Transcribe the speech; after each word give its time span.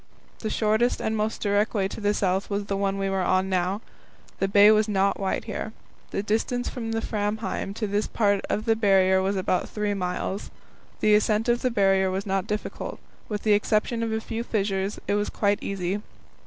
The 0.39 0.49
shortest 0.49 0.99
and 0.99 1.15
most 1.15 1.41
direct 1.41 1.75
way 1.75 1.87
to 1.89 2.01
the 2.01 2.15
south 2.15 2.49
was 2.49 2.65
the 2.65 2.75
one 2.75 2.97
we 2.97 3.07
were 3.07 3.21
on 3.21 3.49
now. 3.49 3.81
The 4.39 4.47
bay 4.47 4.71
was 4.71 4.87
not 4.87 5.19
wide 5.19 5.43
here. 5.43 5.73
The 6.09 6.23
distance 6.23 6.67
from 6.69 6.91
Framheim 6.91 7.75
to 7.75 7.85
this 7.85 8.07
part 8.07 8.43
of 8.49 8.65
the 8.65 8.75
Barrier 8.75 9.21
was 9.21 9.35
about 9.35 9.69
three 9.69 9.93
miles. 9.93 10.49
The 11.01 11.13
ascent 11.13 11.47
of 11.49 11.61
the 11.61 11.69
Barrier 11.69 12.09
was 12.09 12.25
not 12.25 12.47
difficult; 12.47 12.99
with 13.29 13.43
the 13.43 13.53
exception 13.53 14.01
of 14.01 14.11
a 14.11 14.19
few 14.19 14.43
fissures 14.43 14.97
it 15.07 15.13
was 15.13 15.29
quite 15.29 15.61
easy. 15.61 16.01